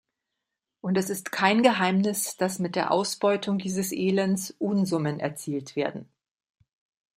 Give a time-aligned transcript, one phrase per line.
[0.83, 6.09] Und es ist kein Geheimnis, dass mit der Ausbeutung dieses Elends Unsummen erzielt werden.